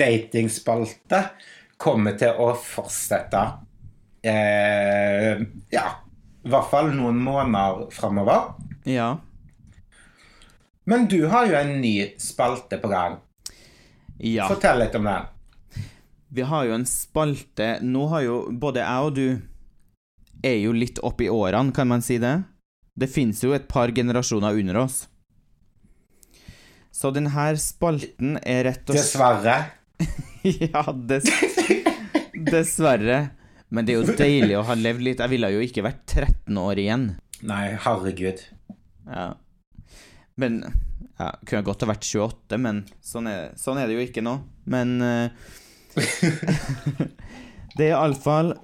[0.00, 1.24] datingspalte
[1.80, 3.40] kommer til å fortsette
[4.26, 5.40] eh,
[5.72, 5.86] Ja,
[6.44, 8.54] i hvert fall noen måneder framover.
[8.88, 9.14] Ja.
[10.88, 13.18] Men du har jo en ny spalte på gang.
[14.20, 14.48] Ja.
[14.48, 15.28] Fortell litt om den.
[16.30, 21.00] Vi har jo en spalte Nå har jo både jeg og du er jo litt
[21.04, 22.38] opp i årene, kan man si det?
[22.96, 25.02] Det fins jo et par generasjoner under oss.
[26.90, 29.56] Så denne spalten er rett og slett Dessverre.
[30.42, 31.28] Ja, dess
[32.32, 33.30] dessverre.
[33.68, 35.20] Men det er jo deilig å ha levd litt.
[35.22, 37.04] Jeg ville jo ikke vært 13 år igjen.
[37.46, 38.42] Nei, herregud.
[39.06, 39.26] Ja.
[40.40, 40.62] Men
[41.20, 44.38] ja, Kunne godt ha vært 28, men sånn er, sånn er det jo ikke nå.
[44.70, 45.28] Men uh,
[47.76, 48.54] Det er iallfall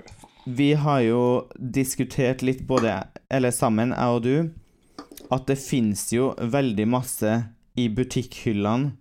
[0.46, 1.22] Vi har jo
[1.58, 2.92] diskutert litt både
[3.32, 4.36] Eller sammen, jeg og du,
[5.34, 7.32] at det fins jo veldig masse
[7.76, 8.94] i butikkhyllene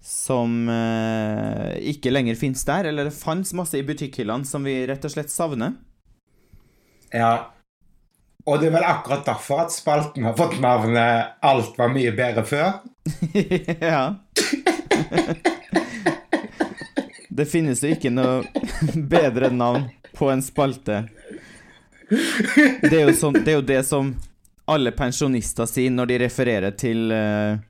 [0.00, 2.84] som eh, ikke lenger fins der.
[2.84, 5.76] Eller det fantes masse i butikkhyllene som vi rett og slett savner.
[7.12, 7.50] Ja.
[8.48, 12.44] Og det er vel akkurat derfor at spalten har fått navnet 'Alt var mye bedre
[12.46, 12.80] før'?
[13.80, 14.14] ja.
[17.28, 18.44] det finnes jo ikke noe
[18.94, 21.04] bedre navn på en spalte.
[22.10, 24.14] Det er jo, sånn, det, er jo det som
[24.70, 27.60] alle pensjonister sier når de refererer til uh,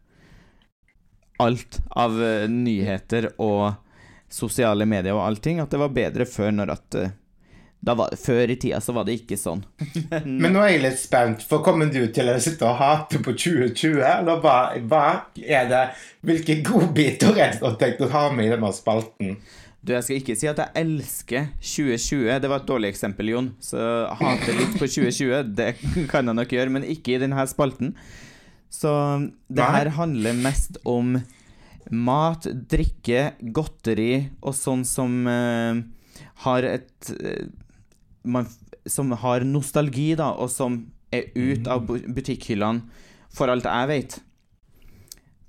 [1.41, 3.73] alt av uh, nyheter og
[4.31, 7.17] sosiale medier og allting, at det var bedre før når at uh,
[7.81, 9.63] var, Før i tida så var det ikke sånn.
[10.43, 13.33] Men nå er jeg litt spent, for kommer du til å sitte og hate på
[13.33, 15.05] 2020, eller hva, hva
[15.41, 15.87] er det
[16.27, 19.39] Hvilke godbiter er det du har tenkt å ha med i denne spalten?
[19.81, 22.27] Du, jeg skal ikke si at jeg elsker 2020.
[22.43, 23.47] Det var et dårlig eksempel, Jon.
[23.65, 23.81] Så
[24.21, 25.71] hate litt på 2020, det
[26.11, 27.95] kan jeg nok gjøre, men ikke i denne spalten.
[28.71, 28.91] Så
[29.51, 31.17] det her handler mest om
[31.91, 35.81] mat, drikke, godteri og sånn som uh,
[36.47, 37.49] har et uh,
[38.23, 38.47] man,
[38.87, 40.81] Som har nostalgi, da, og som
[41.13, 42.87] er ut av butikkhyllene,
[43.35, 44.15] for alt jeg vet.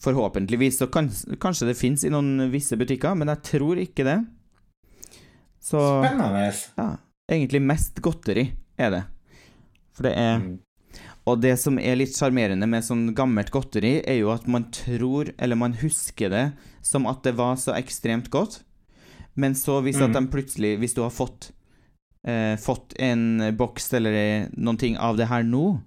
[0.02, 0.82] Forhåpentligvis.
[0.82, 1.08] Så kan,
[1.40, 4.18] kanskje det fins i noen visse butikker, men jeg tror ikke det.
[5.62, 6.50] Så Spennende.
[6.76, 6.90] Ja.
[7.32, 8.50] Egentlig mest godteri
[8.82, 9.04] er det.
[9.96, 10.60] For det er Mm.
[11.30, 15.30] Og det som er litt sjarmerende med sånn gammelt godteri, er jo at man tror,
[15.38, 16.46] eller man husker det
[16.82, 18.64] som at det var så ekstremt godt.
[19.36, 20.14] Men så hvis at Mm.
[20.18, 21.52] de plutselig Hvis du har fått
[22.28, 25.80] eh, Fått en boks eller noen ting av det her nå,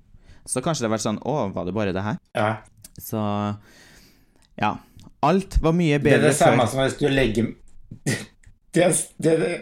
[0.49, 2.17] så kanskje det har vært sånn Å, var det bare det her?
[2.35, 2.57] Ja.
[2.99, 3.21] Så
[4.57, 4.79] ja.
[5.23, 6.21] Alt var mye bedre.
[6.21, 6.71] Det er det samme før.
[6.73, 7.53] som hvis du legger
[8.75, 9.53] det, det, det,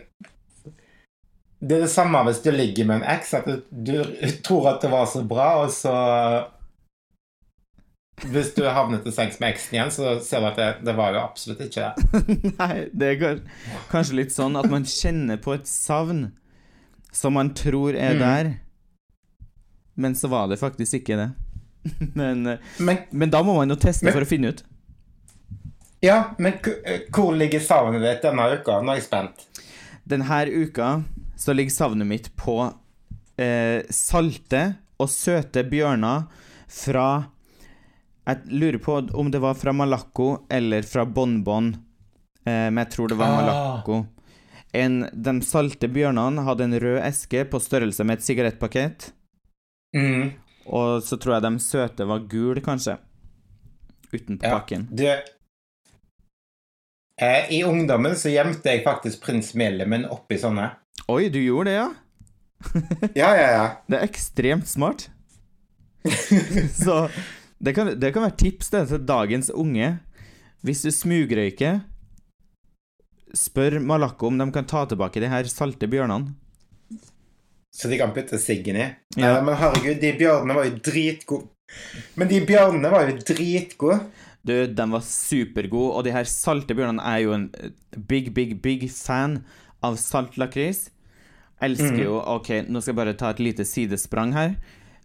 [1.62, 3.92] det er det samme hvis du ligger med en eks, at du,
[4.42, 5.92] tror at det var så bra, og så
[8.22, 11.14] Hvis du havner til sengs med eksen igjen, så ser du at det, det var
[11.16, 12.26] jo absolutt ikke det.
[12.60, 13.38] Nei, det er
[13.90, 16.28] kanskje litt sånn at man kjenner på et savn
[17.12, 18.20] som man tror er Mm.
[18.22, 18.50] der,
[20.00, 21.30] men så var det faktisk ikke det.
[22.14, 22.44] Men,
[22.78, 24.62] Men, men da må man jo teste Men- for å finne ut.
[26.02, 26.54] ja, men
[27.14, 28.78] hvor ligger savnet ditt denne uka?
[28.82, 29.44] Nå er jeg spent.
[30.12, 30.88] Denne uka
[31.40, 32.56] så ligger savnet mitt på
[33.40, 34.64] eh, salte
[35.00, 36.26] og søte bjørner
[36.72, 37.06] fra
[38.28, 41.72] Jeg lurer på om det var fra Malakko eller fra Bonbon,
[42.46, 43.38] eh, men jeg tror det var Ah.
[43.40, 43.96] Malakko.
[44.72, 49.10] En, de salte bjørnene hadde en rød eske på størrelse med et sigarettpakett.
[49.96, 50.30] Mm.
[50.72, 52.94] Og så tror jeg de søte var gul, kanskje.
[54.12, 54.86] Utenpå Ja, pakken.
[54.92, 55.02] du
[57.22, 60.70] eh, I ungdommen så gjemte jeg faktisk prins Melemen oppi sånne.
[61.12, 61.90] Oi, du gjorde det, ja?
[63.22, 63.66] Ja, ja, ja.
[63.86, 65.08] Det er ekstremt smart.
[66.84, 67.06] så
[67.62, 69.96] det kan, det kan være tips det, til dagens unge.
[70.62, 71.80] Hvis du smugrøyker,
[73.34, 76.34] spør Malakko om de kan ta tilbake de her salte bjørnene.
[77.72, 78.88] Så de kan putte siggen i.
[79.16, 79.38] Ja.
[79.38, 81.48] Nei, men herregud, de bjørnene var jo dritgode.
[82.20, 83.96] Men de bjørnene var jo dritgode.
[84.42, 85.92] Du, den var supergod.
[85.94, 89.44] og de her salte bjørnene er jo en eh, big, big, big fan
[89.82, 90.88] av salt lakris.
[91.62, 92.04] Elsker mm.
[92.04, 94.56] jo Ok, nå skal jeg bare ta et lite sidesprang her.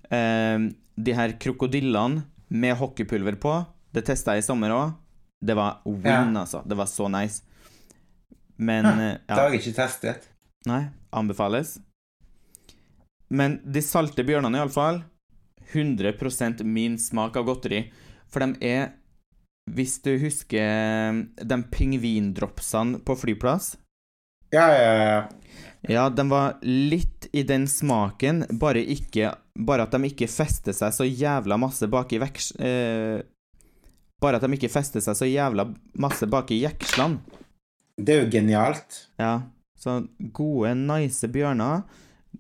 [0.10, 3.60] Uh, de her krokodillene med hockeypulver på,
[3.94, 4.96] det testa jeg i sommer òg.
[5.38, 6.64] Det var win, altså.
[6.66, 7.44] Det var så nice.
[8.58, 9.12] Men ja.
[9.28, 10.32] Det har jeg ikke testet.
[10.66, 11.76] Nei, anbefales.
[13.30, 15.04] Men de salte bjørnene, iallfall.
[15.74, 17.84] 100% min smak av godteri.
[18.32, 18.97] For de er
[19.68, 23.76] Hvis du husker de pingvindropsene på flyplass?
[24.56, 25.18] Ja, ja, ja.
[25.88, 30.96] Ja, de var litt i den smaken, bare, ikke, bare at de ikke fester seg
[30.96, 32.52] så jævla masse bak i veks...
[32.60, 33.20] Eh,
[34.18, 35.68] bare at de ikke fester seg så jævla
[36.02, 37.20] masse bak i jekslene.
[37.98, 39.04] Det er jo genialt.
[39.20, 40.00] Ja, så
[40.34, 41.84] gode, nice bjørner.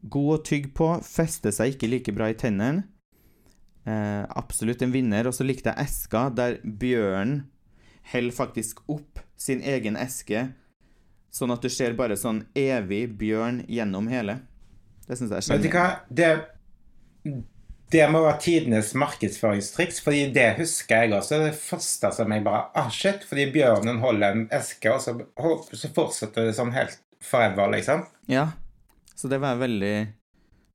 [0.01, 2.87] God å tygge på, fester seg ikke like bra i tennene.
[3.87, 5.29] Eh, absolutt en vinner.
[5.29, 7.45] Og så likte jeg eska, der bjørnen
[8.11, 10.47] holder faktisk opp sin egen eske,
[11.33, 14.39] sånn at du ser bare sånn evig bjørn gjennom hele.
[15.07, 15.87] Det syns jeg er Vet du hva?
[16.09, 16.29] Det,
[17.93, 21.41] det må være tidenes markedsføringstriks, fordi det husker jeg også.
[21.45, 23.23] Det første som jeg bare Ah, shit.
[23.27, 25.15] Fordi bjørnen holder en eske, og så,
[25.71, 28.03] så fortsetter det sånn helt forever, liksom.
[28.31, 28.49] Ja.
[29.15, 29.95] Så det var veldig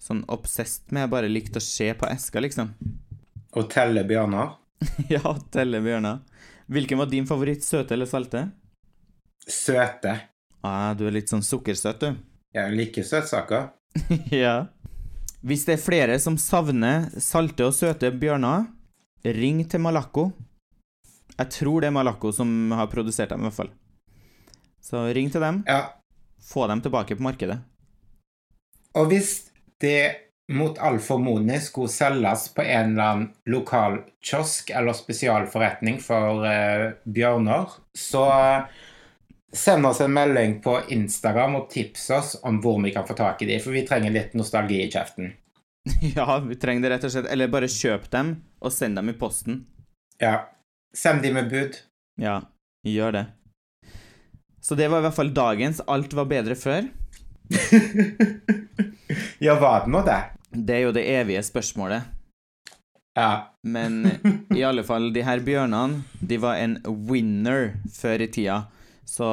[0.03, 1.07] sånn obsessed med.
[1.07, 2.73] Jeg bare likte å se på eska, liksom.
[3.59, 4.57] Og telle bjørner.
[5.15, 5.23] ja,
[5.55, 6.23] telle bjørner.
[6.73, 7.65] Hvilken var din favoritt?
[7.65, 8.47] Søte eller salte?
[9.47, 10.17] Søte.
[10.63, 12.23] Ah, du er litt sånn sukkersøt, du.
[12.55, 13.71] Jeg liker søtsaker.
[14.45, 14.57] ja.
[15.43, 18.69] Hvis det er flere som savner salte og søte bjørner,
[19.27, 20.31] ring til Malaco.
[21.35, 23.73] Jeg tror det er Malaco som har produsert dem, i hvert fall.
[24.83, 25.63] Så ring til dem.
[25.67, 25.99] Ja.
[26.43, 27.59] Få dem tilbake på markedet.
[28.99, 29.52] Og hvis
[29.83, 36.47] det mot all formodning skulle selges på en eller annen lokal kiosk eller spesialforretning for
[36.47, 38.25] uh, bjørner, så
[39.53, 43.43] send oss en melding på Instagram og tips oss om hvor vi kan få tak
[43.43, 45.35] i de, for vi trenger litt nostalgi i kjeften.
[46.17, 47.29] ja, vi trenger det rett og slett.
[47.33, 49.65] Eller bare kjøp dem og send dem i posten.
[50.23, 50.49] Ja.
[50.95, 51.79] Send de med bud.
[52.21, 52.43] Ja,
[52.87, 53.25] gjør det.
[54.63, 56.87] Så det var i hvert fall dagens Alt var bedre før.
[59.45, 60.19] Ja, var det nå det?
[60.53, 62.03] Det er jo det evige spørsmålet.
[63.19, 63.53] Ja.
[63.63, 64.07] Men
[64.57, 68.63] i alle fall, de her bjørnene, de var en winner før i tida,
[69.05, 69.29] så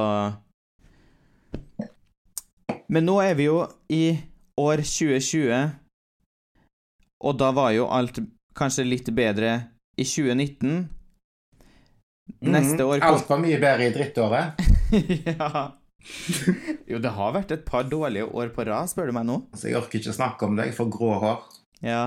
[2.90, 3.62] Men nå er vi jo
[3.94, 4.18] i
[4.58, 5.70] år 2020,
[7.24, 8.18] og da var jo alt
[8.58, 9.60] kanskje litt bedre
[10.00, 10.88] i 2019.
[12.50, 13.14] Neste år kom...
[13.14, 14.66] Alt var mye bedre i drittåret.
[15.30, 15.79] Ja.
[16.90, 19.38] Jo, det har vært et par dårlige år på rad, spør du meg nå.
[19.54, 20.70] Altså, jeg orker ikke snakke om det.
[20.72, 21.46] Jeg får grå hår.
[21.86, 22.04] Ja.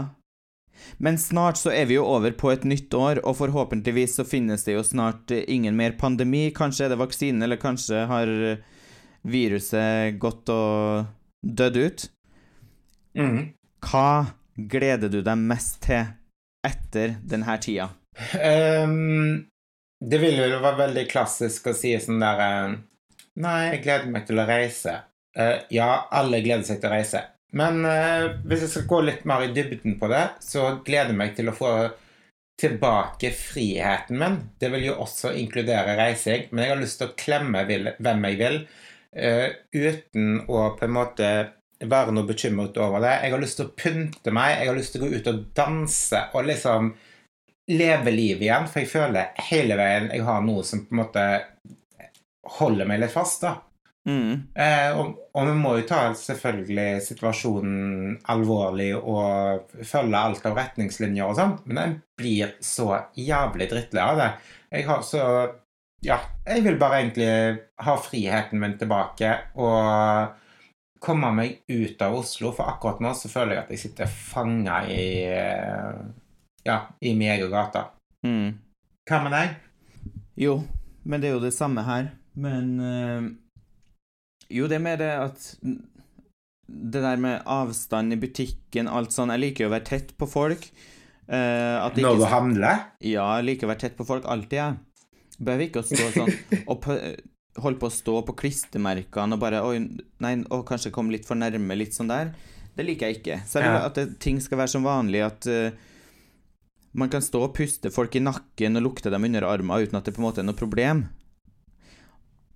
[0.98, 4.64] Men snart så er vi jo over på et nytt år, og forhåpentligvis så finnes
[4.66, 6.48] det jo snart ingen mer pandemi.
[6.56, 8.32] Kanskje er det vaksine, eller kanskje har
[9.22, 11.06] viruset gått og
[11.42, 12.06] dødd ut.
[13.18, 13.52] Mhm.
[13.82, 16.06] Hva gleder du deg mest til
[16.64, 17.88] etter denne tida?
[18.38, 19.48] Um,
[20.02, 22.74] det vil jo være veldig klassisk å si sånn der eh,
[23.40, 24.98] Nei, jeg gleder meg til å reise.
[25.32, 27.22] Uh, ja, alle gleder seg til å reise.
[27.56, 31.20] Men uh, hvis jeg skal gå litt mer i dybden på det, så gleder jeg
[31.22, 31.72] meg til å få
[32.60, 34.36] tilbake friheten min.
[34.60, 38.38] Det vil jo også inkludere reising, men jeg har lyst til å klemme hvem jeg
[38.42, 38.60] vil,
[39.16, 41.32] uh, uten å på en måte
[41.82, 43.14] være noe bekymret over det.
[43.24, 45.40] Jeg har lyst til å pynte meg, jeg har lyst til å gå ut og
[45.56, 46.92] danse og liksom
[47.72, 51.26] leve livet igjen, for jeg føler hele veien jeg har noe som på en måte
[52.58, 53.56] holder meg litt fast, da.
[54.02, 54.48] Mm.
[54.58, 61.28] Eh, og, og vi må jo ta selvfølgelig situasjonen alvorlig og følge alt av retningslinjer
[61.28, 64.30] og sånn, men en blir så jævlig drittlei av det.
[64.74, 65.26] Jeg har så
[66.02, 67.28] Ja, jeg vil bare egentlig
[67.86, 70.32] ha friheten min tilbake og
[71.02, 74.80] komme meg ut av Oslo, for akkurat nå så føler jeg at jeg sitter fanga
[74.90, 76.02] i eh,
[76.66, 77.84] Ja, i min egen gate.
[78.26, 78.58] Mm.
[79.06, 79.54] Hva med deg?
[80.38, 80.58] Jo,
[81.06, 82.10] men det er jo det samme her.
[82.34, 83.26] Men eh,
[84.52, 85.42] Jo, det med det at
[86.66, 90.28] Det der med avstand i butikken, alt sånn Jeg liker jo å være tett på
[90.30, 90.70] folk.
[91.28, 92.86] Når du handler?
[93.00, 94.80] ja, jeg liker å være tett på folk alltid, jeg.
[95.38, 96.32] Behøver ikke å stå sånn
[96.70, 96.88] og
[97.62, 99.78] holde på å stå på klistremerkene og bare Oi,
[100.24, 102.34] nei, å, kanskje komme litt for nærme, litt sånn der.
[102.76, 103.38] Det liker jeg ikke.
[103.46, 103.86] Så jeg vil Ja.
[103.88, 105.72] at det, ting skal være som vanlig, at uh,
[106.96, 110.08] man kan stå og puste folk i nakken og lukte dem under armen uten at
[110.08, 111.06] det på en måte er noe problem.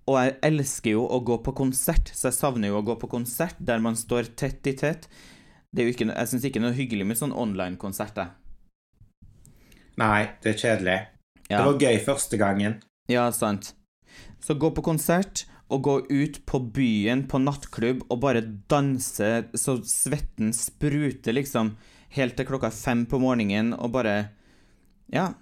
[0.07, 3.09] Og jeg elsker jo å gå på konsert, så jeg savner jo å gå på
[3.11, 5.09] konsert der man står tett i tett.
[5.71, 9.27] Det er jo ikke, jeg syns ikke noe hyggelig med sånn online-konsert, jeg.
[9.99, 10.97] Nei, det er kjedelig.
[11.49, 11.59] Ja.
[11.59, 12.79] Det var gøy første gangen.
[13.11, 13.73] Ja, sant.
[14.43, 19.77] Så gå på konsert, og gå ut på byen på nattklubb og bare danse så
[19.83, 21.73] svetten spruter, liksom,
[22.15, 24.29] helt til klokka fem på morgenen, og bare
[25.11, 25.33] Ja.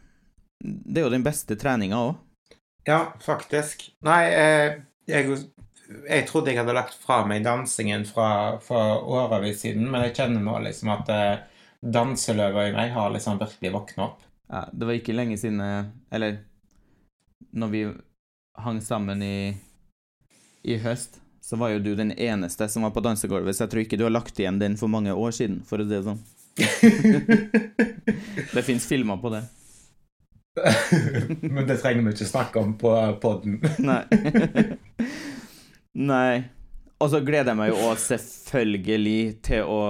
[0.63, 2.15] Det er jo den beste treninga òg.
[2.85, 3.87] Ja, faktisk.
[4.05, 4.75] Nei, eh,
[5.09, 5.39] jeg,
[6.05, 10.45] jeg trodde jeg hadde lagt fra meg dansingen fra, fra årevis siden, men jeg kjenner
[10.45, 11.55] nå liksom at, eh,
[11.85, 14.21] danseløva i meg har liksom virkelig våkna opp.
[14.49, 16.37] Ja, det var ikke lenge siden eh, Eller
[17.49, 17.81] når vi
[18.61, 19.57] hang sammen i,
[20.63, 23.83] i høst, så var jo du den eneste som var på dansegulvet, så jeg tror
[23.83, 26.21] ikke du har lagt igjen den for mange år siden, for å si det sånn.
[28.55, 29.43] det fins filmer på det.
[31.41, 32.91] Men det trenger vi ikke snakke om på
[33.21, 33.59] poden.
[33.89, 34.03] Nei.
[36.11, 36.43] Nei.
[37.03, 39.81] Og så gleder jeg meg jo òg selvfølgelig til å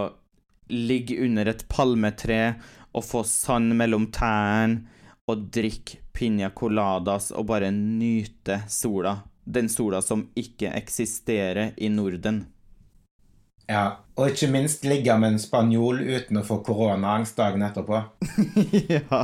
[0.74, 2.56] ligge under et palmetre
[2.96, 4.90] og få sand mellom tærne
[5.30, 9.18] og drikke piña coladas og bare nyte sola.
[9.46, 12.46] Den sola som ikke eksisterer i Norden.
[13.70, 18.02] Ja, og ikke minst ligge med en spanjol uten å få koronaangst dagen etterpå.
[18.94, 19.22] ja.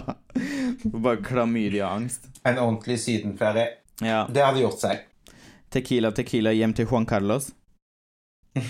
[0.83, 2.29] Bare klamydiaangst.
[2.43, 3.67] En ordentlig sydenferie.
[4.01, 4.25] Ja.
[4.29, 5.03] Det hadde gjort seg.
[5.71, 7.51] Tequila, tequila hjem til Juan Carlos.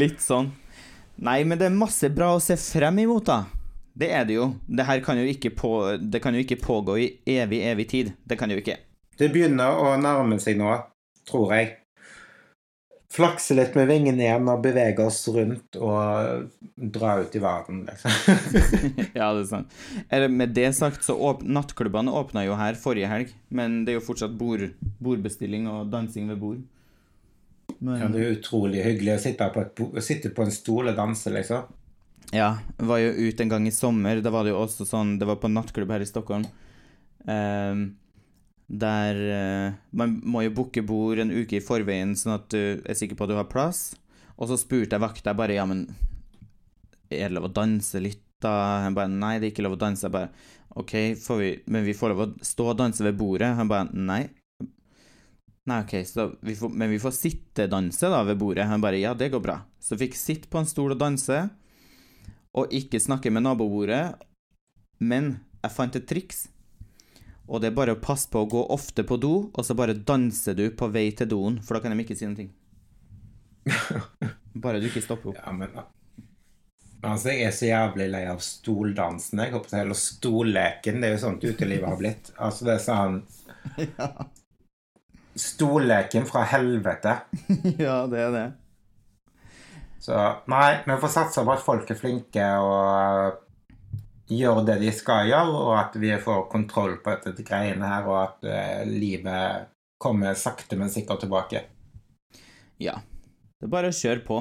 [0.00, 0.52] Litt sånn.
[1.20, 3.44] Nei, men det er masse bra å se frem imot, da.
[4.00, 4.46] Det er det jo.
[4.68, 8.12] Det her kan jo ikke, på, det kan jo ikke pågå i evig, evig tid.
[8.24, 8.78] Det kan jo ikke.
[9.18, 10.70] Det begynner å nærme seg nå,
[11.28, 11.74] tror jeg.
[13.10, 16.44] Flakse litt med vingene igjen og bevege oss rundt og
[16.94, 18.12] dra ut i verden, liksom.
[19.18, 19.74] ja, det er sant.
[20.06, 23.98] Eller med det sagt, så åp nattklubbene åpna jo her forrige helg, men det er
[23.98, 24.62] jo fortsatt bord,
[25.02, 26.62] bordbestilling og dansing ved bord.
[27.80, 27.98] Men...
[27.98, 31.34] Ja, det er utrolig hyggelig å sitte på, et, sitte på en stol og danse,
[31.34, 31.66] liksom.
[32.30, 32.52] Ja.
[32.78, 34.22] Var jo ute en gang i sommer.
[34.22, 36.44] Da var det jo også sånn Det var på nattklubb her i Stockholm.
[37.26, 37.80] Um,
[38.70, 42.98] der uh, Man må jo booke bord en uke i forveien, sånn at du er
[42.98, 43.90] sikker på at du har plass.
[44.38, 45.88] Og så spurte jeg vakta bare Ja, men
[47.10, 48.84] er det lov å danse litt, da?
[48.86, 50.06] Han bare Nei, det er ikke lov å danse.
[50.06, 50.30] Jeg bare
[50.80, 50.94] OK,
[51.40, 53.50] vi Men vi får lov å stå og danse ved bordet?
[53.58, 54.22] Han bare Nei.
[55.68, 55.96] Nei, OK,
[56.46, 58.68] vi får, men vi får sittedanse da ved bordet.
[58.70, 59.60] Han bare Ja, det går bra.
[59.82, 61.48] Så fikk sitte på en stol og danse
[62.56, 64.16] og ikke snakke med nabobordet.
[64.98, 66.48] Men jeg fant et triks.
[67.50, 69.96] Og det er bare å passe på å gå ofte på do, og så bare
[69.96, 72.50] danser du på vei til doen, for da kan de ikke si noe.
[74.64, 75.40] Bare du ikke stopper opp.
[75.42, 75.74] Ja, men
[77.00, 79.40] Altså, jeg er så jævlig lei av stoldansen.
[79.40, 81.00] Jeg håper Eller stolleken.
[81.00, 82.32] Det er jo sånt utelivet har blitt.
[82.36, 83.20] Altså, det er sånn
[83.86, 84.08] ja.
[85.40, 87.14] Stolleken fra helvete.
[87.86, 88.48] ja, det er det.
[90.00, 90.16] Så
[90.48, 93.40] nei, vi får satse på at folk er flinke og
[94.30, 98.18] gjør det de skal gjøre, og at vi får kontroll på dette greiene her, og
[98.22, 99.68] at uh, livet
[100.00, 101.64] kommer sakte, men sikkert tilbake.
[102.80, 103.00] Ja.
[103.60, 104.40] Det er bare å kjøre på.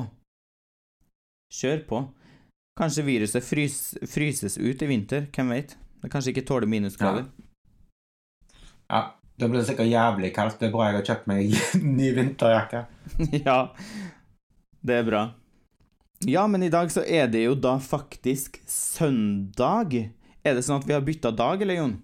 [1.59, 2.01] Kjør på.
[2.79, 5.75] Kanskje viruset frys, fryses ut i vinter, hvem vet?
[5.99, 7.25] Det kanskje ikke tåler minusgrader.
[7.27, 8.95] Ja.
[8.95, 9.07] ja.
[9.39, 10.57] Det blir sikkert jævlig kaldt.
[10.59, 11.53] Det er bra jeg har kjøpt meg
[11.99, 12.81] ny vinterjakke.
[13.47, 13.59] ja,
[14.83, 15.21] det er bra.
[16.27, 19.95] Ja, men i dag så er det jo da faktisk søndag.
[20.43, 21.97] Er det sånn at vi har bytta dag, eller, Jon?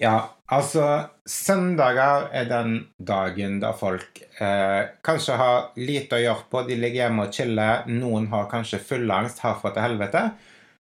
[0.00, 0.84] Ja, altså
[1.28, 6.62] Søndager er den dagen da folk eh, kanskje har lite å gjøre på.
[6.66, 7.84] De ligger hjemme og chiller.
[7.92, 10.24] Noen har kanskje fullangst herfra til helvete.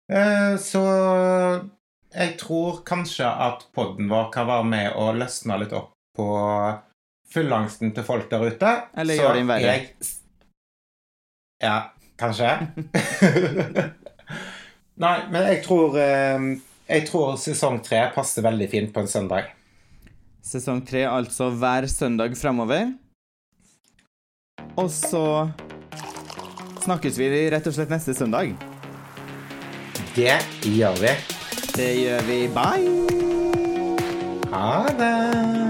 [0.10, 0.84] Eh, så
[2.16, 6.32] jeg tror kanskje at poden vår kan være med og løsne litt opp på
[7.30, 8.74] fullangsten til folk der ute.
[8.98, 9.78] Eller gjør din verre.
[11.60, 12.50] Ja, kanskje.
[15.04, 16.46] Nei, men jeg tror, eh,
[16.88, 19.52] jeg tror sesong tre passer veldig fint på en søndag.
[20.46, 22.94] Sesong tre altså hver søndag framover.
[24.80, 25.50] Og så
[26.84, 28.56] snakkes vi rett og slett neste søndag.
[30.16, 31.16] Det gjør vi.
[31.76, 32.40] Det gjør vi.
[32.56, 33.20] Bye!
[34.52, 35.69] Ha det.